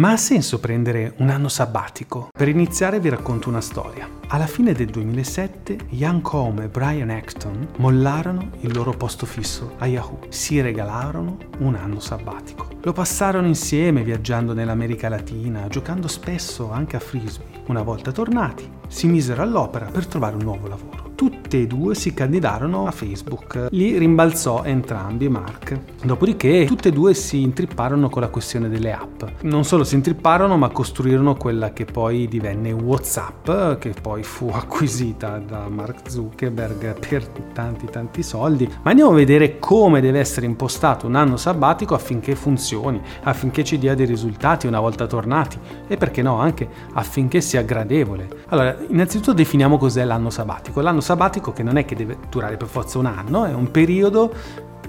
Ma 0.00 0.12
ha 0.12 0.16
senso 0.16 0.60
prendere 0.60 1.12
un 1.18 1.28
anno 1.28 1.48
sabbatico? 1.48 2.30
Per 2.32 2.48
iniziare 2.48 3.00
vi 3.00 3.10
racconto 3.10 3.50
una 3.50 3.60
storia. 3.60 4.08
Alla 4.28 4.46
fine 4.46 4.72
del 4.72 4.86
2007 4.86 5.76
Ian 5.90 6.22
Combe 6.22 6.64
e 6.64 6.68
Brian 6.68 7.10
Acton 7.10 7.68
mollarono 7.76 8.52
il 8.60 8.74
loro 8.74 8.92
posto 8.92 9.26
fisso 9.26 9.74
a 9.76 9.86
Yahoo. 9.86 10.20
Si 10.30 10.58
regalarono 10.62 11.36
un 11.58 11.74
anno 11.74 12.00
sabbatico. 12.00 12.66
Lo 12.80 12.94
passarono 12.94 13.46
insieme 13.46 14.02
viaggiando 14.02 14.54
nell'America 14.54 15.10
Latina, 15.10 15.68
giocando 15.68 16.08
spesso 16.08 16.72
anche 16.72 16.96
a 16.96 17.00
frisbee. 17.00 17.64
Una 17.66 17.82
volta 17.82 18.10
tornati, 18.10 18.66
si 18.88 19.06
misero 19.06 19.42
all'opera 19.42 19.84
per 19.84 20.06
trovare 20.06 20.34
un 20.34 20.44
nuovo 20.44 20.66
lavoro 20.66 21.09
tutte 21.20 21.60
e 21.60 21.66
due 21.66 21.94
si 21.94 22.14
candidarono 22.14 22.86
a 22.86 22.90
Facebook. 22.92 23.66
Li 23.72 23.98
rimbalzò 23.98 24.62
entrambi 24.64 25.28
Mark. 25.28 25.78
Dopodiché 26.02 26.64
tutte 26.64 26.88
e 26.88 26.92
due 26.92 27.12
si 27.12 27.42
intripparono 27.42 28.08
con 28.08 28.22
la 28.22 28.28
questione 28.28 28.70
delle 28.70 28.94
app. 28.94 29.24
Non 29.42 29.64
solo 29.64 29.84
si 29.84 29.96
intripparono, 29.96 30.56
ma 30.56 30.70
costruirono 30.70 31.34
quella 31.34 31.74
che 31.74 31.84
poi 31.84 32.26
divenne 32.26 32.72
WhatsApp, 32.72 33.76
che 33.76 33.92
poi 34.00 34.22
fu 34.22 34.48
acquisita 34.54 35.36
da 35.36 35.68
Mark 35.68 36.10
Zuckerberg 36.10 36.98
per 37.06 37.28
tanti 37.52 37.84
tanti 37.90 38.22
soldi. 38.22 38.66
Ma 38.82 38.88
andiamo 38.88 39.10
a 39.10 39.14
vedere 39.14 39.58
come 39.58 40.00
deve 40.00 40.20
essere 40.20 40.46
impostato 40.46 41.06
un 41.06 41.16
anno 41.16 41.36
sabbatico 41.36 41.94
affinché 41.94 42.34
funzioni, 42.34 42.98
affinché 43.24 43.62
ci 43.62 43.76
dia 43.76 43.94
dei 43.94 44.06
risultati 44.06 44.66
una 44.66 44.80
volta 44.80 45.06
tornati 45.06 45.58
e 45.86 45.98
perché 45.98 46.22
no 46.22 46.38
anche 46.38 46.66
affinché 46.94 47.42
sia 47.42 47.60
gradevole. 47.60 48.26
Allora, 48.48 48.74
innanzitutto 48.88 49.34
definiamo 49.34 49.76
cos'è 49.76 50.02
l'anno 50.06 50.30
sabbatico. 50.30 50.80
L'anno 50.80 51.00
sabbatico 51.00 51.08
che 51.52 51.62
non 51.62 51.76
è 51.76 51.84
che 51.84 51.94
deve 51.94 52.18
durare 52.28 52.56
per 52.56 52.68
forza 52.68 52.98
un 52.98 53.06
anno, 53.06 53.44
è 53.44 53.54
un 53.54 53.70
periodo 53.70 54.32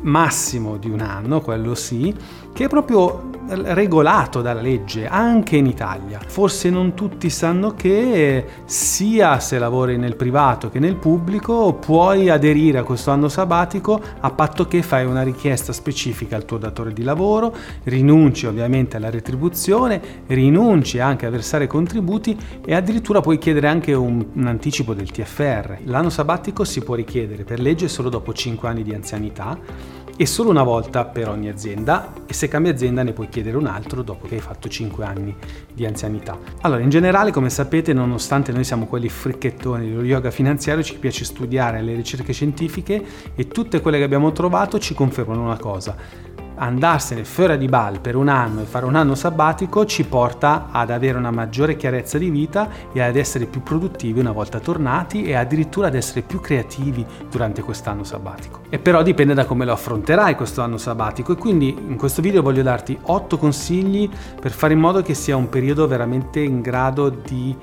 massimo 0.01 0.77
di 0.77 0.89
un 0.89 0.99
anno, 0.99 1.41
quello 1.41 1.75
sì, 1.75 2.15
che 2.53 2.65
è 2.65 2.67
proprio 2.67 3.29
regolato 3.53 4.41
dalla 4.41 4.61
legge 4.61 5.07
anche 5.07 5.57
in 5.57 5.65
Italia. 5.65 6.19
Forse 6.25 6.69
non 6.69 6.93
tutti 6.93 7.29
sanno 7.29 7.73
che 7.73 8.45
sia 8.65 9.39
se 9.39 9.59
lavori 9.59 9.97
nel 9.97 10.15
privato 10.15 10.69
che 10.69 10.79
nel 10.79 10.95
pubblico 10.95 11.73
puoi 11.73 12.29
aderire 12.29 12.79
a 12.79 12.83
questo 12.83 13.11
anno 13.11 13.27
sabbatico 13.27 14.01
a 14.19 14.31
patto 14.31 14.67
che 14.67 14.81
fai 14.81 15.05
una 15.05 15.23
richiesta 15.23 15.73
specifica 15.73 16.35
al 16.35 16.45
tuo 16.45 16.57
datore 16.57 16.93
di 16.93 17.03
lavoro, 17.03 17.53
rinunci 17.83 18.45
ovviamente 18.45 18.97
alla 18.97 19.09
retribuzione, 19.09 20.01
rinunci 20.27 20.99
anche 20.99 21.25
a 21.25 21.29
versare 21.29 21.67
contributi 21.67 22.37
e 22.63 22.73
addirittura 22.73 23.21
puoi 23.21 23.37
chiedere 23.37 23.67
anche 23.67 23.93
un, 23.93 24.25
un 24.33 24.47
anticipo 24.47 24.93
del 24.93 25.11
TFR. 25.11 25.79
L'anno 25.85 26.09
sabbatico 26.09 26.63
si 26.63 26.81
può 26.81 26.95
richiedere 26.95 27.43
per 27.43 27.59
legge 27.59 27.87
solo 27.87 28.09
dopo 28.09 28.33
5 28.33 28.67
anni 28.69 28.83
di 28.83 28.93
anzianità 28.93 29.57
e 30.21 30.27
solo 30.27 30.51
una 30.51 30.61
volta 30.61 31.03
per 31.05 31.29
ogni 31.29 31.49
azienda 31.49 32.13
e 32.27 32.33
se 32.35 32.47
cambi 32.47 32.69
azienda 32.69 33.01
ne 33.01 33.11
puoi 33.11 33.27
chiedere 33.27 33.57
un 33.57 33.65
altro 33.65 34.03
dopo 34.03 34.27
che 34.27 34.35
hai 34.35 34.39
fatto 34.39 34.69
5 34.69 35.03
anni 35.03 35.35
di 35.73 35.83
anzianità. 35.83 36.37
Allora, 36.61 36.81
in 36.81 36.91
generale, 36.91 37.31
come 37.31 37.49
sapete, 37.49 37.91
nonostante 37.91 38.51
noi 38.51 38.63
siamo 38.63 38.85
quelli 38.85 39.09
fricchettoni 39.09 39.89
dello 39.89 40.03
yoga 40.03 40.29
finanziario, 40.29 40.83
ci 40.83 40.99
piace 40.99 41.25
studiare 41.25 41.81
le 41.81 41.95
ricerche 41.95 42.33
scientifiche 42.33 43.03
e 43.33 43.47
tutte 43.47 43.81
quelle 43.81 43.97
che 43.97 44.03
abbiamo 44.03 44.31
trovato 44.31 44.77
ci 44.77 44.93
confermano 44.93 45.41
una 45.41 45.57
cosa 45.57 45.97
andarsene 46.61 47.25
fuori 47.25 47.57
di 47.57 47.67
bal 47.67 47.99
per 47.99 48.15
un 48.15 48.27
anno 48.27 48.61
e 48.61 48.65
fare 48.65 48.85
un 48.85 48.95
anno 48.95 49.15
sabbatico 49.15 49.85
ci 49.85 50.05
porta 50.05 50.67
ad 50.71 50.91
avere 50.91 51.17
una 51.17 51.31
maggiore 51.31 51.75
chiarezza 51.75 52.19
di 52.19 52.29
vita 52.29 52.69
e 52.93 53.01
ad 53.01 53.15
essere 53.15 53.45
più 53.45 53.63
produttivi 53.63 54.19
una 54.19 54.31
volta 54.31 54.59
tornati 54.59 55.23
e 55.23 55.33
addirittura 55.33 55.87
ad 55.87 55.95
essere 55.95 56.21
più 56.21 56.39
creativi 56.39 57.03
durante 57.29 57.63
quest'anno 57.63 58.03
sabbatico. 58.03 58.61
E 58.69 58.77
però 58.77 59.01
dipende 59.01 59.33
da 59.33 59.45
come 59.45 59.65
lo 59.65 59.71
affronterai 59.71 60.35
questo 60.35 60.61
anno 60.61 60.77
sabbatico 60.77 61.31
e 61.33 61.35
quindi 61.35 61.69
in 61.69 61.97
questo 61.97 62.21
video 62.21 62.43
voglio 62.43 62.61
darti 62.61 62.97
8 63.01 63.37
consigli 63.37 64.07
per 64.39 64.51
fare 64.51 64.73
in 64.73 64.79
modo 64.79 65.01
che 65.01 65.15
sia 65.15 65.35
un 65.35 65.49
periodo 65.49 65.87
veramente 65.87 66.39
in 66.39 66.61
grado 66.61 67.09
di 67.09 67.57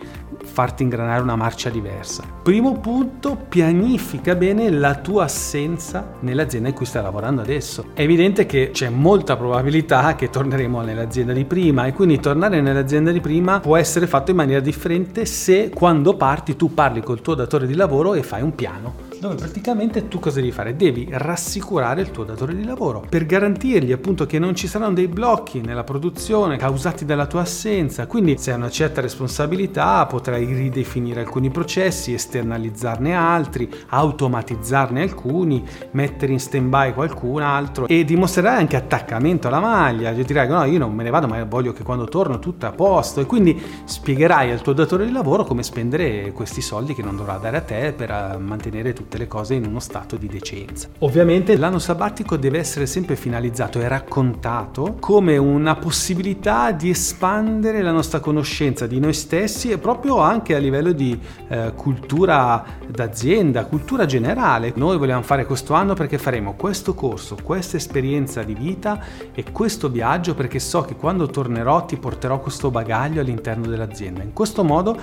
farti 0.59 0.83
ingranare 0.83 1.23
una 1.23 1.37
marcia 1.37 1.71
diversa. 1.71 2.25
Primo 2.43 2.81
punto, 2.81 3.37
pianifica 3.49 4.35
bene 4.35 4.69
la 4.71 4.97
tua 4.97 5.23
assenza 5.23 6.15
nell'azienda 6.19 6.71
in 6.71 6.75
cui 6.75 6.85
stai 6.85 7.05
lavorando 7.05 7.43
adesso. 7.43 7.91
È 7.95 8.01
evidente 8.01 8.45
che 8.45 8.71
c'è 8.73 8.89
molta 8.89 9.37
probabilità 9.37 10.17
che 10.17 10.31
torneremo 10.31 10.81
nell'azienda 10.81 11.33
di 11.33 11.45
prima 11.45 11.87
e 11.87 11.93
quindi 11.93 12.19
tornare 12.19 12.61
nell'azienda 12.61 13.13
di 13.13 13.21
prima 13.21 13.61
può 13.61 13.77
essere 13.77 14.09
fatto 14.09 14.33
in 14.33 14.37
maniera 14.37 14.59
differente 14.59 15.27
se 15.27 15.71
quando 15.73 16.17
parti 16.17 16.57
tu 16.57 16.75
parli 16.75 17.03
col 17.03 17.21
tuo 17.21 17.37
datore 17.37 17.69
di 17.69 17.75
lavoro 17.75 18.15
e 18.15 18.25
fai 18.25 18.43
un 18.43 18.57
piano 18.57 19.07
dove 19.21 19.35
praticamente 19.35 20.07
tu 20.09 20.19
cosa 20.19 20.41
devi 20.41 20.53
fare? 20.53 20.77
Devi 20.77 21.09
rassicurare 21.11 22.01
il 22.01 22.11
tuo 22.11 22.25
datore 22.25 22.55
di 22.55 22.65
lavoro 22.65 23.05
per 23.09 23.27
garantirgli 23.27 23.93
appunto 23.93 24.27
che 24.27 24.39
non 24.39 24.55
ci 24.55 24.67
saranno 24.69 24.95
dei 24.95 25.09
blocchi 25.09 25.61
nella 25.61 25.85
produzione 25.85 26.57
causati 26.57 27.05
dalla 27.05 27.27
tua 27.27 27.41
assenza. 27.41 28.07
Quindi 28.07 28.37
se 28.39 28.53
hai 28.53 28.57
una 28.57 28.71
certa 28.71 29.01
responsabilità 29.01 30.07
potrai 30.07 30.45
ridefinire 30.45 31.21
alcuni 31.21 31.51
processi, 31.51 32.13
esternalizzarne 32.13 33.15
altri, 33.15 33.69
automatizzarne 33.89 35.03
alcuni, 35.03 35.67
mettere 35.93 36.33
in 36.33 36.41
stand 36.41 36.69
by 36.69 36.93
qualcun 36.93 37.43
altro 37.43 37.87
e 37.87 38.05
dimostrerai 38.05 38.59
anche 38.59 38.77
attaccamento 38.77 39.49
alla 39.49 39.61
maglia. 39.61 40.13
Gli 40.13 40.25
dirai 40.25 40.49
no, 40.49 40.65
io 40.65 40.79
non 40.79 40.95
me 40.95 41.03
ne 41.03 41.11
vado, 41.11 41.27
ma 41.27 41.43
voglio 41.45 41.73
che 41.73 41.83
quando 41.83 42.05
torno 42.05 42.39
tutto 42.39 42.67
a 42.67 42.73
posto 42.73 43.21
e 43.21 43.27
quindi 43.27 43.61
spiegherai 43.85 44.51
al 44.51 44.61
tuo 44.61 44.73
datore 44.73 45.07
di 45.07 45.13
lavoro 45.13 45.45
come 45.45 45.63
spendere 45.63 46.33
questi 46.33 46.61
soldi 46.61 46.95
che 46.95 47.03
non 47.03 47.17
dovrà 47.17 47.39
dare 47.39 47.57
a 47.57 47.61
te 47.63 47.93
per 47.93 48.11
eh, 48.11 48.39
mantenere 48.39 48.93
tutto 48.93 49.08
tutte 49.09 49.17
le 49.17 49.27
cose 49.27 49.55
in 49.55 49.65
uno 49.65 49.81
stato 49.81 50.17
di 50.17 50.27
decenza. 50.27 50.89
Ovviamente 50.99 51.57
l'anno 51.57 51.79
sabbatico 51.79 52.37
deve 52.37 52.59
essere 52.59 52.85
sempre 52.85 53.17
finalizzato 53.17 53.81
e 53.81 53.89
raccontato 53.89 54.97
come 55.01 55.39
una 55.39 55.75
possibilità 55.77 56.73
di 56.73 56.91
espandere 56.91 57.81
la 57.81 57.91
nostra 57.91 58.21
conoscenza 58.21 58.87
di 58.87 59.01
noi 59.01 59.15
stessi 59.15 59.71
e 59.71 59.79
proprio 59.79 60.19
anche 60.19 60.55
a 60.55 60.59
livello 60.59 60.93
di 60.93 61.19
eh, 61.49 61.73
cultura 61.75 62.63
d'azienda, 62.87 63.65
cultura 63.65 64.05
generale. 64.05 64.75
Noi 64.77 64.99
vogliamo 64.99 65.23
fare 65.23 65.47
questo 65.47 65.73
anno 65.73 65.95
perché 65.95 66.19
faremo 66.19 66.55
questo 66.55 66.93
corso, 66.93 67.39
questa 67.43 67.79
esperienza 67.79 68.43
di 68.43 68.53
vita 68.53 69.03
e 69.33 69.45
questo 69.51 69.89
viaggio 69.89 70.35
perché 70.35 70.59
so 70.59 70.83
che 70.83 70.97
quando 70.97 71.27
tornerò 71.29 71.87
ti 71.87 71.97
porterò 71.97 72.41
questo 72.41 72.71
bagaglio 72.71 73.23
all'interno 73.23 73.67
dell'azienda. 73.67 74.23
In 74.23 74.35
questo 74.35 74.63
modo 74.63 74.97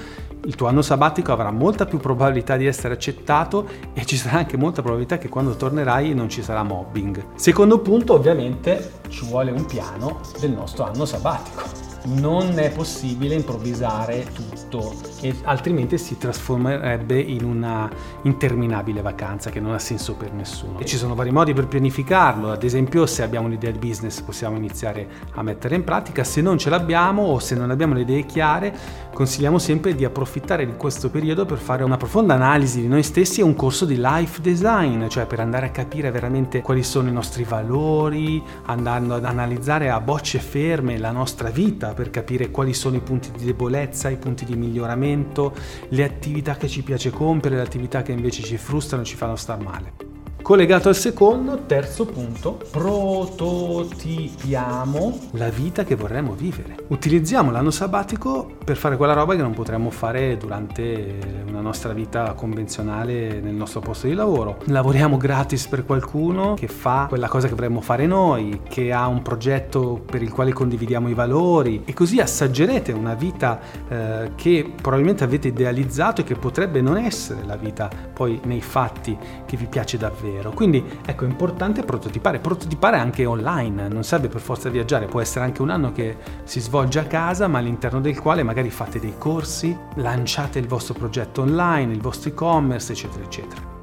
il 0.45 0.53
tuo 0.53 0.67
anno 0.67 0.83
sabbatico 0.83 1.31
avrà 1.31 1.49
molta 1.49 1.87
più 1.87 1.97
probabilità 1.97 2.55
di 2.55 2.67
essere 2.67 2.93
accettato 2.93 3.67
e 3.97 4.06
ci 4.06 4.17
sarà 4.17 4.39
anche 4.39 4.57
molta 4.57 4.81
probabilità 4.81 5.17
che 5.17 5.29
quando 5.29 5.56
tornerai 5.56 6.13
non 6.13 6.29
ci 6.29 6.44
sarà 6.44 6.63
mobbing. 6.63 7.28
Secondo 7.35 7.79
punto, 7.79 8.13
ovviamente, 8.13 8.91
ci 9.07 9.25
vuole 9.25 9.51
un 9.51 9.66
piano 9.66 10.19
del 10.39 10.51
nostro 10.51 10.83
anno 10.83 11.06
sabbatico 11.06 11.84
non 12.05 12.59
è 12.59 12.71
possibile 12.71 13.35
improvvisare 13.35 14.27
tutto 14.33 14.95
e 15.21 15.35
altrimenti 15.43 15.97
si 15.97 16.17
trasformerebbe 16.17 17.19
in 17.19 17.43
una 17.43 17.89
interminabile 18.23 19.01
vacanza 19.01 19.49
che 19.49 19.59
non 19.59 19.73
ha 19.73 19.79
senso 19.79 20.16
per 20.16 20.31
nessuno. 20.33 20.79
E 20.79 20.85
ci 20.85 20.97
sono 20.97 21.16
vari 21.16 21.31
modi 21.31 21.53
per 21.53 21.67
pianificarlo, 21.67 22.51
ad 22.51 22.63
esempio 22.63 23.05
se 23.05 23.23
abbiamo 23.23 23.47
un'idea 23.47 23.71
di 23.71 23.79
business 23.79 24.21
possiamo 24.21 24.55
iniziare 24.55 25.07
a 25.33 25.41
mettere 25.41 25.75
in 25.75 25.83
pratica, 25.83 26.23
se 26.23 26.41
non 26.41 26.57
ce 26.57 26.69
l'abbiamo 26.69 27.23
o 27.23 27.39
se 27.39 27.55
non 27.55 27.71
abbiamo 27.71 27.93
le 27.93 28.01
idee 28.01 28.25
chiare 28.25 29.03
consigliamo 29.16 29.57
sempre 29.57 29.95
di 29.95 30.03
approfittare 30.03 30.66
di 30.66 30.75
questo 30.75 31.09
periodo 31.09 31.45
per 31.45 31.57
fare 31.57 31.83
una 31.83 31.95
profonda 31.95 32.33
analisi 32.33 32.81
di 32.81 32.87
noi 32.87 33.01
stessi 33.01 33.39
e 33.39 33.43
un 33.43 33.55
corso 33.55 33.85
di 33.85 33.97
life 33.97 34.41
design, 34.41 35.07
cioè 35.07 35.25
per 35.25 35.39
andare 35.39 35.67
a 35.67 35.69
capire 35.69 36.11
veramente 36.11 36.61
quali 36.61 36.83
sono 36.83 37.07
i 37.07 37.13
nostri 37.13 37.45
valori, 37.45 38.43
andando 38.66 39.16
ad 39.16 39.23
analizzare 39.23 39.89
a 39.89 40.01
bocce 40.01 40.39
ferme 40.39 40.97
la 40.97 41.11
nostra 41.11 41.49
vita 41.49 41.93
per 41.95 42.11
capire 42.11 42.51
quali 42.51 42.73
sono 42.73 42.97
i 42.97 43.01
punti 43.01 43.31
di 43.31 43.45
debolezza, 43.45 44.09
i 44.09 44.17
punti 44.17 44.45
di 44.45 44.56
miglioramento, 44.56 45.56
le 45.89 46.03
attività 46.03 46.56
che 46.57 46.67
ci 46.67 46.83
piace 46.83 47.09
compiere, 47.09 47.56
le 47.56 47.63
attività 47.63 48.03
che 48.03 48.11
invece 48.11 48.44
ci 48.44 48.57
frustrano 48.57 49.01
e 49.01 49.06
ci 49.06 49.16
fanno 49.16 49.35
star 49.35 49.59
male. 49.59 50.15
Collegato 50.45 50.89
al 50.89 50.95
secondo, 50.95 51.63
terzo 51.66 52.06
punto, 52.06 52.59
prototipiamo 52.69 55.19
la 55.31 55.50
vita 55.50 55.83
che 55.83 55.95
vorremmo 55.95 56.35
vivere. 56.35 56.75
Utilizziamo 56.89 57.50
l'anno 57.50 57.72
sabbatico 57.72 58.52
per 58.64 58.78
fare 58.78 58.96
quella 58.96 59.14
roba 59.14 59.34
che 59.34 59.41
non 59.41 59.55
potremmo 59.55 59.90
fare 59.90 60.37
durante 60.37 61.43
una 61.47 61.61
nostra 61.61 61.93
vita 61.93 62.34
convenzionale 62.34 63.40
nel 63.40 63.55
nostro 63.55 63.79
posto 63.79 64.05
di 64.05 64.14
lavoro. 64.14 64.59
Lavoriamo 64.66 65.17
gratis 65.17 65.66
per 65.66 65.84
qualcuno 65.84 66.53
che 66.53 66.67
fa 66.67 67.08
quella 67.09 67.28
cosa 67.28 67.47
che 67.47 67.55
vorremmo 67.55 67.81
fare 67.81 68.05
noi, 68.05 68.61
che 68.70 68.93
ha 68.93 69.08
un 69.08 69.23
progetto 69.23 69.99
per 70.05 70.22
il 70.22 70.31
quale 70.31 70.53
condividiamo 70.53 71.09
i 71.09 71.16
valori 71.16 71.81
e 71.85 71.93
così 71.93 72.20
assaggerete 72.20 72.91
una 72.91 73.16
vita 73.16 73.59
eh, 73.87 74.34
che 74.35 74.72
probabilmente 74.79 75.23
avete 75.23 75.47
idealizzato 75.47 76.22
e 76.22 76.23
che 76.23 76.35
potrebbe 76.35 76.81
non 76.81 76.97
essere 76.97 77.43
la 77.43 77.55
vita 77.55 77.90
poi 78.14 78.40
nei 78.43 78.61
fatti 78.61 79.17
che 79.47 79.58
vi 79.58 79.66
piace 79.66 79.97
davvero 79.97 80.34
vero. 80.35 80.52
Quindi 80.52 80.84
ecco, 81.05 81.26
è 81.26 81.28
importante 81.28 81.84
prototipare, 81.84 82.40
prototipare 82.40 82.97
anche 82.97 83.26
online, 83.26 83.87
non 83.87 84.03
serve 84.03 84.28
per 84.28 84.41
forza 84.41 84.70
viaggiare, 84.70 85.05
può 85.05 85.22
essere 85.22 85.46
anche 85.46 85.61
un 85.61 85.70
anno 85.70 85.91
che 85.91 86.17
si 86.43 86.59
svolge 86.59 86.99
a 86.99 87.05
casa, 87.05 87.47
ma 87.47 87.59
all'interno 87.59 88.02
del 88.02 88.20
quale 88.20 88.43
magari 88.43 88.70
fate 88.70 88.99
dei 88.99 89.16
corsi, 89.17 89.78
lanciate 89.96 90.59
il 90.59 90.67
vostro 90.67 90.93
progetto 90.93 91.41
online, 91.41 91.93
il 91.93 92.02
vostro 92.02 92.29
e-commerce, 92.29 92.91
eccetera, 92.91 93.23
eccetera. 93.23 93.73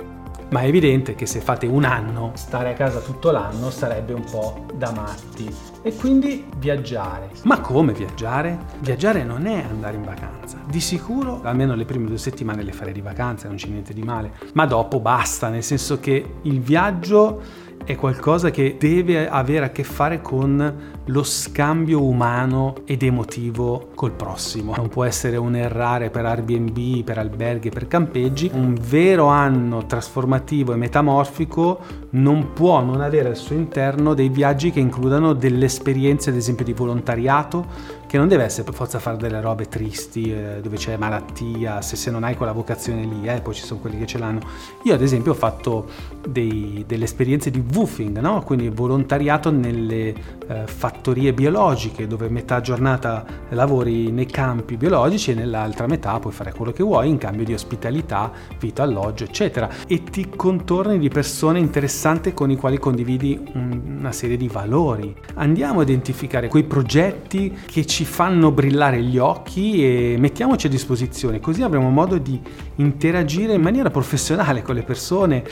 Ma 0.50 0.60
è 0.60 0.66
evidente 0.66 1.14
che 1.14 1.25
se 1.25 1.40
fate 1.40 1.66
un 1.66 1.84
anno, 1.84 2.32
stare 2.34 2.70
a 2.70 2.75
casa 2.75 3.00
tutto 3.00 3.31
l'anno 3.31 3.70
sarebbe 3.70 4.12
un 4.12 4.25
po' 4.31 4.66
da 4.75 4.93
matti 4.93 5.71
e 5.82 5.94
quindi 5.94 6.44
viaggiare. 6.56 7.31
Ma 7.43 7.61
come 7.61 7.93
viaggiare? 7.93 8.58
Viaggiare 8.79 9.25
non 9.25 9.46
è 9.46 9.64
andare 9.69 9.96
in 9.96 10.05
vacanza. 10.05 10.58
Di 10.67 10.81
sicuro, 10.81 11.40
almeno 11.43 11.75
le 11.75 11.84
prime 11.84 12.06
due 12.06 12.19
settimane 12.19 12.62
le 12.62 12.73
farei 12.73 12.93
di 12.93 13.00
vacanza, 13.00 13.49
non 13.49 13.56
c'è 13.56 13.69
niente 13.69 13.93
di 13.93 14.02
male, 14.02 14.32
ma 14.55 14.64
dopo 14.64 15.00
basta, 15.00 15.49
nel 15.49 15.62
senso 15.62 15.99
che 15.99 16.34
il 16.43 16.61
viaggio 16.61 17.70
è 17.84 17.96
qualcosa 17.96 18.50
che 18.50 18.76
deve 18.78 19.28
avere 19.28 19.66
a 19.66 19.70
che 19.70 19.82
fare 19.82 20.20
con 20.20 20.90
lo 21.04 21.22
scambio 21.24 22.02
umano 22.02 22.76
ed 22.84 23.02
emotivo 23.02 23.88
col 23.94 24.12
prossimo. 24.12 24.74
Non 24.76 24.88
può 24.88 25.04
essere 25.04 25.36
un 25.36 25.56
errare 25.56 26.10
per 26.10 26.24
Airbnb, 26.24 27.02
per 27.02 27.19
alberghi, 27.19 27.70
per 27.70 27.88
campeggi. 27.88 28.50
Un 28.52 28.78
vero 28.80 29.26
anno 29.26 29.86
trasformativo 29.86 30.72
e 30.72 30.76
metamorfico 30.76 31.80
non 32.10 32.52
può 32.52 32.82
non 32.82 33.00
avere 33.00 33.30
al 33.30 33.36
suo 33.36 33.56
interno 33.56 34.14
dei 34.14 34.28
viaggi 34.28 34.70
che 34.70 34.80
includano 34.80 35.32
delle 35.32 35.64
esperienze, 35.64 36.30
ad 36.30 36.36
esempio, 36.36 36.64
di 36.64 36.72
volontariato, 36.72 37.66
che 38.12 38.19
non 38.19 38.29
deve 38.29 38.44
essere 38.44 38.64
per 38.64 38.75
forza 38.75 38.99
fare 38.99 39.17
delle 39.17 39.41
robe 39.41 39.69
tristi, 39.69 40.35
eh, 40.35 40.61
dove 40.61 40.76
c'è 40.76 40.99
malattia, 40.99 41.81
se, 41.81 41.97
se, 41.97 42.11
non 42.11 42.25
hai 42.25 42.37
quella 42.37 42.53
vocazione 42.53 43.05
lì, 43.06 43.26
eh, 43.26 43.41
poi 43.41 43.55
ci 43.55 43.62
sono 43.62 43.81
quelli 43.81 43.99
che 43.99 44.05
ce 44.05 44.19
l'hanno. 44.19 44.41
Io 44.82 44.93
ad 44.93 45.00
esempio 45.00 45.32
ho 45.32 45.35
fatto 45.35 45.88
dei, 46.29 46.85
delle 46.87 47.05
esperienze 47.05 47.50
di 47.50 47.64
woofing, 47.73 48.19
no? 48.19 48.43
quindi 48.43 48.69
volontariato 48.69 49.50
nelle 49.50 50.09
eh, 50.47 50.67
fattorie 50.67 51.32
biologiche, 51.32 52.06
dove 52.06 52.29
metà 52.29 52.61
giornata 52.61 53.25
lavori 53.49 54.11
nei 54.11 54.26
campi 54.26 54.76
biologici 54.76 55.31
e 55.31 55.35
nell'altra 55.35 55.87
metà 55.87 56.19
puoi 56.19 56.35
fare 56.35 56.53
quello 56.53 56.73
che 56.73 56.82
vuoi 56.82 57.09
in 57.09 57.17
cambio 57.17 57.47
di 57.47 57.55
ospitalità, 57.55 58.31
vita, 58.59 58.82
alloggio, 58.82 59.25
eccetera. 59.25 59.70
E 59.87 60.03
ti 60.03 60.29
contorni 60.29 60.99
di 60.99 61.09
persone 61.09 61.61
interessanti 61.61 62.35
con 62.35 62.50
i 62.50 62.56
quali 62.56 62.79
condividi 62.79 63.43
una 63.55 64.12
serie 64.12 64.37
di 64.37 64.49
valori. 64.49 65.17
Andiamo 65.37 65.81
a 65.81 65.82
identificare 65.85 66.49
quei 66.49 66.64
progetti 66.64 67.56
che 67.64 67.87
ci 67.87 68.00
fanno 68.04 68.50
brillare 68.50 69.02
gli 69.02 69.19
occhi 69.19 69.84
e 69.84 70.16
mettiamoci 70.19 70.66
a 70.66 70.70
disposizione, 70.70 71.40
così 71.40 71.62
avremo 71.62 71.90
modo 71.90 72.19
di 72.19 72.40
interagire 72.76 73.54
in 73.54 73.62
maniera 73.62 73.90
professionale 73.90 74.62
con 74.62 74.75
le 74.75 74.82
persone 74.82 75.44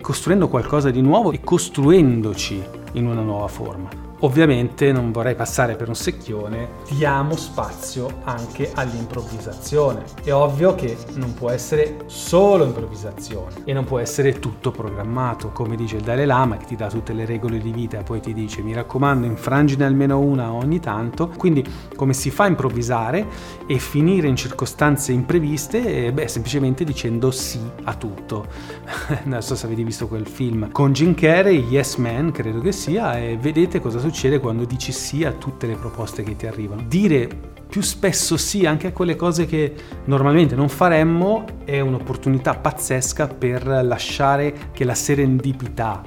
costruendo 0.00 0.48
qualcosa 0.48 0.90
di 0.90 1.00
nuovo 1.00 1.32
e 1.32 1.40
costruendoci 1.42 2.62
in 2.92 3.06
una 3.06 3.22
nuova 3.22 3.48
forma. 3.48 4.13
Ovviamente 4.20 4.90
non 4.90 5.12
vorrei 5.12 5.34
passare 5.34 5.76
per 5.76 5.88
un 5.88 5.94
secchione, 5.94 6.68
diamo 6.90 7.36
spazio 7.36 8.20
anche 8.24 8.70
all'improvvisazione. 8.72 10.04
È 10.22 10.32
ovvio 10.32 10.74
che 10.74 10.96
non 11.16 11.34
può 11.34 11.50
essere 11.50 11.96
solo 12.06 12.64
improvvisazione 12.64 13.62
e 13.64 13.74
non 13.74 13.84
può 13.84 13.98
essere 13.98 14.38
tutto 14.38 14.70
programmato, 14.70 15.50
come 15.50 15.76
dice 15.76 15.96
il 15.96 16.02
Dalai 16.02 16.24
Lama 16.24 16.56
che 16.56 16.64
ti 16.64 16.74
dà 16.74 16.88
tutte 16.88 17.12
le 17.12 17.26
regole 17.26 17.58
di 17.58 17.70
vita 17.70 17.98
e 17.98 18.02
poi 18.02 18.20
ti 18.20 18.32
dice 18.32 18.62
mi 18.62 18.72
raccomando 18.72 19.26
infrangine 19.26 19.84
almeno 19.84 20.18
una 20.20 20.52
ogni 20.52 20.80
tanto. 20.80 21.28
Quindi 21.28 21.62
come 21.94 22.14
si 22.14 22.30
fa 22.30 22.44
a 22.44 22.48
improvvisare 22.48 23.26
e 23.66 23.78
finire 23.78 24.26
in 24.26 24.36
circostanze 24.36 25.12
impreviste? 25.12 26.10
Beh, 26.12 26.28
semplicemente 26.28 26.84
dicendo 26.84 27.30
sì 27.30 27.60
a 27.84 27.94
tutto. 27.94 28.46
non 29.24 29.42
so 29.42 29.54
se 29.54 29.66
avete 29.66 29.82
visto 29.82 30.08
quel 30.08 30.26
film 30.26 30.70
con 30.72 30.92
Jim 30.92 31.14
Carrey, 31.14 31.62
Yes 31.68 31.96
Man 31.96 32.30
credo 32.30 32.60
che 32.60 32.72
sia, 32.72 33.18
e 33.18 33.36
vedete 33.36 33.80
cosa 33.80 33.98
succede 33.98 34.12
succede 34.14 34.38
quando 34.38 34.64
dici 34.64 34.92
sì 34.92 35.24
a 35.24 35.32
tutte 35.32 35.66
le 35.66 35.74
proposte 35.74 36.22
che 36.22 36.36
ti 36.36 36.46
arrivano. 36.46 36.84
Dire 36.86 37.28
più 37.68 37.80
spesso 37.80 38.36
sì 38.36 38.64
anche 38.64 38.86
a 38.86 38.92
quelle 38.92 39.16
cose 39.16 39.44
che 39.44 39.74
normalmente 40.04 40.54
non 40.54 40.68
faremmo 40.68 41.44
è 41.64 41.80
un'opportunità 41.80 42.54
pazzesca 42.54 43.26
per 43.26 43.66
lasciare 43.66 44.70
che 44.70 44.84
la 44.84 44.94
serendipità 44.94 46.00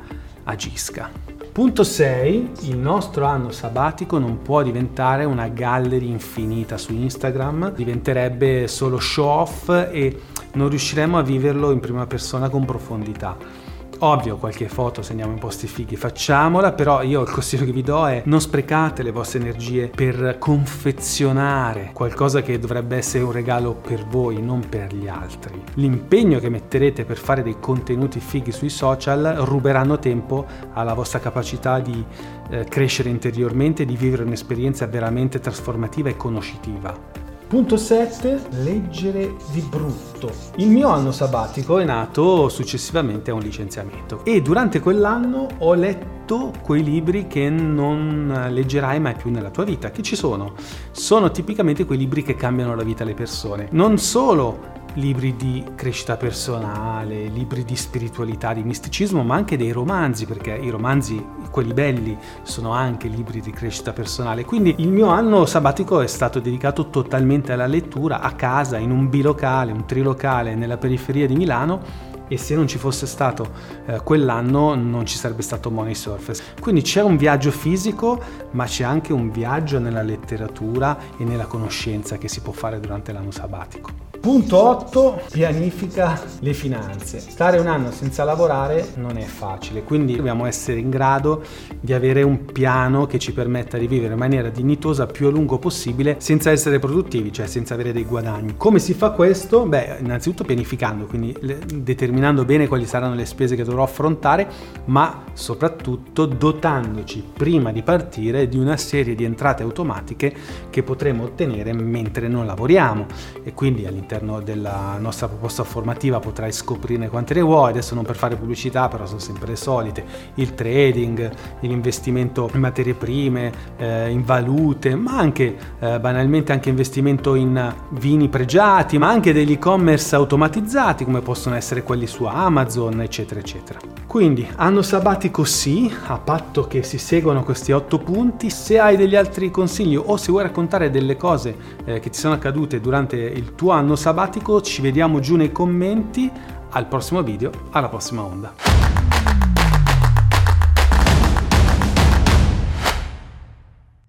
agisca. 0.46 1.12
Punto 1.52 1.84
6. 1.84 2.52
Il 2.62 2.78
nostro 2.78 3.26
anno 3.26 3.52
sabbatico 3.52 4.18
non 4.20 4.42
può 4.42 4.64
diventare 4.64 5.26
una 5.26 5.50
gallery 5.50 6.10
infinita 6.10 6.78
su 6.78 6.94
Instagram, 6.94 7.74
diventerebbe 7.74 8.70
solo 8.70 9.02
show 9.02 9.28
off 9.28 9.68
e 9.68 10.18
non 10.54 10.70
riusciremo 10.70 11.18
a 11.18 11.24
viverlo 11.24 11.72
in 11.72 11.82
prima 11.82 12.08
persona 12.08 12.48
con 12.48 12.64
profondità. 12.64 13.67
Ovvio, 14.00 14.38
qualche 14.38 14.70
foto 14.70 15.02
se 15.02 15.12
andiamo 15.12 15.34
in 15.34 15.40
posti 15.40 15.66
fighi 15.66 15.96
facciamola, 15.96 16.74
però 16.74 17.02
io 17.02 17.22
il 17.22 17.30
consiglio 17.30 17.66
che 17.66 17.72
vi 17.72 17.82
do 17.82 18.06
è 18.08 18.22
non 18.26 18.40
sprecate 18.40 19.02
le 19.02 19.12
vostre 19.12 19.40
energie 19.40 19.88
per 19.88 20.38
confezionare 20.38 21.90
qualcosa 21.94 22.42
che 22.42 22.60
dovrebbe 22.60 22.96
essere 22.96 23.24
un 23.24 23.32
regalo 23.32 23.74
per 23.74 24.06
voi, 24.06 24.42
non 24.42 24.68
per 24.70 24.94
gli 24.94 25.08
altri. 25.08 25.64
L'impegno 25.76 26.40
che 26.40 26.50
metterete 26.50 27.06
per 27.06 27.18
fare 27.18 27.42
dei 27.42 27.58
contenuti 27.60 28.20
fighi 28.20 28.52
sui 28.52 28.70
social 28.70 29.38
ruberanno 29.40 29.98
tempo 29.98 30.46
alla 30.74 30.94
vostra 30.94 31.20
capacità 31.20 31.80
di 31.80 32.04
eh, 32.50 32.66
crescere 32.66 33.10
interiormente 33.10 33.86
di 33.86 33.96
vivere 33.96 34.24
un'esperienza 34.24 34.86
veramente 34.86 35.40
trasformativa 35.40 36.10
e 36.10 36.16
conoscitiva. 36.16 37.27
Punto 37.48 37.78
7. 37.78 38.42
Leggere 38.62 39.34
di 39.54 39.62
brutto. 39.62 40.30
Il 40.58 40.68
mio 40.68 40.90
anno 40.90 41.14
sabbatico 41.14 41.80
è 41.80 41.86
nato 41.86 42.50
successivamente 42.50 43.32
a 43.32 43.36
un 43.36 43.40
licenziamento 43.40 44.26
e 44.26 44.42
durante 44.42 44.82
quell'anno 44.82 45.48
ho 45.60 45.74
letto 45.74 46.52
quei 46.62 46.84
libri 46.84 47.28
che 47.28 47.50
non 47.50 48.48
leggerai 48.50 49.00
mai 49.00 49.16
più 49.16 49.32
nella 49.32 49.50
tua 49.50 49.64
vita. 49.64 49.92
Che 49.92 50.02
ci 50.02 50.18
sono? 50.18 50.56
Sono 50.92 51.32
tipicamente 51.32 51.86
quei 51.86 51.98
libri 51.98 52.22
che 52.22 52.36
cambiano 52.36 52.76
la 52.76 52.84
vita 52.84 53.04
alle 53.04 53.14
persone. 53.14 53.70
Non 53.72 53.98
solo 53.98 54.76
libri 54.94 55.36
di 55.36 55.64
crescita 55.76 56.18
personale, 56.18 57.28
libri 57.28 57.64
di 57.64 57.76
spiritualità, 57.76 58.54
di 58.54 58.64
misticismo, 58.64 59.24
ma 59.24 59.36
anche 59.36 59.58
dei 59.58 59.72
romanzi, 59.72 60.26
perché 60.26 60.54
i 60.54 60.70
romanzi, 60.70 61.24
quelli 61.52 61.74
belli, 61.74 62.18
sono 62.44 62.72
anche 62.72 63.08
libri 63.08 63.42
di 63.42 63.52
crescita 63.52 63.94
personale. 63.94 64.46
Quindi 64.46 64.76
il 64.80 64.90
mio 64.90 65.08
anno 65.08 65.46
sabbatico 65.46 66.02
è 66.02 66.08
stato 66.08 66.40
dedicato 66.40 66.90
totalmente 66.90 67.54
alla 67.54 67.68
lettura 67.68 68.22
a 68.22 68.32
casa, 68.34 68.78
in 68.78 68.92
un 68.92 69.10
bilocale, 69.10 69.72
un 69.72 69.86
trilocale 69.86 70.56
nella 70.56 70.78
periferia 70.78 71.28
di 71.28 71.36
Milano 71.36 72.16
e 72.28 72.38
se 72.38 72.56
non 72.56 72.68
ci 72.68 72.78
fosse 72.78 73.06
stato 73.06 73.50
eh, 73.86 74.02
quell'anno 74.04 74.76
non 74.76 75.06
ci 75.06 75.18
sarebbe 75.18 75.42
stato 75.42 75.72
Money 75.72 75.96
Surface. 75.96 76.44
Quindi 76.60 76.82
c'è 76.82 77.02
un 77.02 77.18
viaggio 77.18 77.52
fisico, 77.52 78.22
ma 78.52 78.66
c'è 78.66 78.84
anche 78.84 79.14
un 79.14 79.32
viaggio 79.32 79.80
nella 79.80 80.02
letteratura 80.02 80.98
e 81.18 81.24
nella 81.24 81.46
conoscenza 81.46 82.18
che 82.18 82.28
si 82.28 82.42
può 82.42 82.54
fare 82.54 82.80
durante 82.80 83.12
l'anno 83.12 83.32
sabbatico. 83.32 84.08
Punto 84.28 84.62
8. 84.62 85.22
Pianifica 85.32 86.22
le 86.42 86.52
finanze. 86.52 87.18
Stare 87.18 87.60
un 87.60 87.68
anno 87.68 87.92
senza 87.92 88.26
lavorare 88.26 88.90
non 88.96 89.16
è 89.16 89.24
facile, 89.24 89.84
quindi 89.84 90.18
dobbiamo 90.18 90.46
essere 90.46 90.80
in 90.80 90.90
grado 90.90 91.46
di 91.80 91.94
avere 91.94 92.24
un 92.24 92.44
piano 92.44 93.06
che 93.06 93.20
ci 93.20 93.32
permetta 93.32 93.78
di 93.78 93.88
vivere 93.88 94.12
in 94.12 94.20
maniera 94.20 94.50
dignitosa 94.50 95.06
più 95.06 95.28
a 95.28 95.32
lungo 95.32 95.60
possibile 95.60 96.18
senza 96.20 96.52
essere 96.52 96.78
produttivi, 96.78 97.32
cioè 97.32 97.48
senza 97.48 97.76
avere 97.76 97.94
dei 97.94 98.04
guadagni. 98.04 98.56
Come 98.58 98.80
si 98.80 98.94
fa 98.94 99.12
questo? 99.12 99.66
Beh, 99.66 100.00
innanzitutto 100.02 100.44
pianificando, 100.44 101.06
quindi 101.06 101.34
determinando 101.74 102.44
bene 102.44 102.68
quali 102.68 102.86
saranno 102.86 103.16
le 103.16 103.26
spese 103.26 103.56
che 103.56 103.64
dovrò 103.64 103.84
affrontare, 103.84 104.46
ma 104.88 105.24
soprattutto 105.32 106.26
dotandoci 106.26 107.24
prima 107.32 107.72
di 107.72 107.82
partire 107.82 108.50
di 108.50 108.58
una 108.58 108.76
serie 108.76 109.16
di 109.16 109.24
entrate 109.24 109.64
automatiche 109.64 110.36
che 110.70 110.84
potremo 110.84 111.24
ottenere 111.24 111.72
mentre 111.72 112.28
non 112.28 112.46
lavoriamo 112.46 113.06
e 113.42 113.54
quindi 113.54 113.86
all'interno 113.86 114.16
all'interno 114.18 114.42
della 114.42 114.98
nostra 115.00 115.28
proposta 115.28 115.64
formativa 115.64 116.20
potrai 116.20 116.52
scoprirne 116.52 117.10
quante 117.10 117.34
ne 117.34 117.42
vuoi, 117.42 117.70
adesso 117.70 117.96
non 117.96 118.04
per 118.04 118.16
fare 118.16 118.36
pubblicità, 118.36 118.88
però 118.88 119.06
sono 119.06 119.20
sempre 119.20 119.48
le 119.48 119.56
solite, 119.56 120.04
il 120.36 120.54
trading, 120.54 121.32
l'investimento 121.62 122.50
in 122.54 122.60
materie 122.60 122.94
prime, 122.94 123.52
eh, 123.78 124.10
in 124.10 124.24
valute, 124.24 124.96
ma 124.96 125.18
anche 125.18 125.56
eh, 125.80 126.00
banalmente 126.00 126.52
anche 126.52 126.70
investimento 126.70 127.36
in 127.36 127.74
vini 127.92 128.28
pregiati, 128.30 128.98
ma 128.98 129.10
anche 129.10 129.34
degli 129.34 129.54
e-commerce 129.54 130.16
automatizzati 130.16 131.04
come 131.04 131.22
possono 131.22 131.56
essere 131.56 131.84
quelli 131.84 132.08
su 132.08 132.26
Amazon, 132.26 133.02
eccetera, 133.02 133.40
eccetera. 133.40 133.80
Quindi 134.08 134.48
anno 134.56 134.82
sabbatico 134.82 135.44
sì, 135.44 135.94
a 136.08 136.18
patto 136.18 136.66
che 136.68 136.82
si 136.84 136.98
seguano 136.98 137.44
questi 137.44 137.72
otto 137.72 138.00
punti. 138.00 138.50
Se 138.50 138.80
hai 138.80 138.96
degli 138.96 139.16
altri 139.16 139.52
consigli 139.52 139.96
o 139.96 140.18
se 140.18 140.32
vuoi 140.32 140.44
raccontare 140.44 140.90
delle 140.90 141.18
cose 141.18 141.56
eh, 141.86 142.00
che 142.00 142.10
ti 142.10 142.18
sono 142.18 142.34
accadute 142.34 142.80
durante 142.80 143.18
il 143.18 143.54
tuo 143.56 143.72
anno 143.72 143.96
sabbatico, 144.08 144.62
ci 144.62 144.82
vediamo 144.82 145.20
giù 145.20 145.36
nei 145.36 145.52
commenti. 145.52 146.32
Al 146.70 146.88
prossimo 146.88 147.22
video, 147.24 147.52
alla 147.72 147.90
prossima 147.90 148.22
onda. 148.22 148.67